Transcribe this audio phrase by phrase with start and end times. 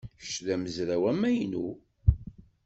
[0.19, 1.67] Kečč d amezraw amaynu?